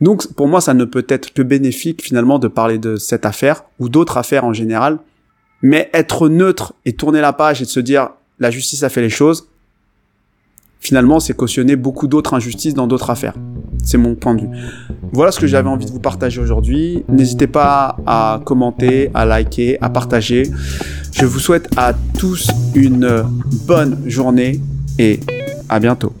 Donc 0.00 0.32
pour 0.34 0.48
moi, 0.48 0.60
ça 0.60 0.74
ne 0.74 0.84
peut 0.84 1.06
être 1.08 1.32
que 1.32 1.42
bénéfique 1.42 2.02
finalement 2.02 2.38
de 2.38 2.48
parler 2.48 2.78
de 2.78 2.96
cette 2.96 3.26
affaire, 3.26 3.64
ou 3.78 3.88
d'autres 3.88 4.16
affaires 4.16 4.44
en 4.44 4.52
général, 4.52 4.98
mais 5.62 5.90
être 5.94 6.28
neutre 6.28 6.74
et 6.84 6.94
tourner 6.94 7.20
la 7.20 7.32
page 7.32 7.62
et 7.62 7.64
de 7.64 7.70
se 7.70 7.80
dire 7.80 8.10
la 8.40 8.50
justice 8.50 8.82
a 8.82 8.88
fait 8.88 9.00
les 9.00 9.10
choses, 9.10 9.48
finalement, 10.82 11.20
c'est 11.20 11.34
cautionner 11.34 11.76
beaucoup 11.76 12.08
d'autres 12.08 12.34
injustices 12.34 12.74
dans 12.74 12.86
d'autres 12.86 13.08
affaires. 13.08 13.34
C'est 13.84 13.98
mon 13.98 14.14
point 14.14 14.34
de 14.34 14.42
vue. 14.42 14.48
Voilà 15.12 15.32
ce 15.32 15.40
que 15.40 15.46
j'avais 15.46 15.68
envie 15.68 15.86
de 15.86 15.90
vous 15.90 16.00
partager 16.00 16.40
aujourd'hui. 16.40 17.04
N'hésitez 17.08 17.46
pas 17.46 17.96
à 18.06 18.40
commenter, 18.44 19.10
à 19.14 19.24
liker, 19.24 19.78
à 19.80 19.88
partager. 19.88 20.42
Je 21.12 21.24
vous 21.24 21.38
souhaite 21.38 21.68
à 21.76 21.94
tous 22.18 22.48
une 22.74 23.24
bonne 23.66 23.98
journée 24.06 24.60
et 24.98 25.20
à 25.68 25.78
bientôt. 25.80 26.12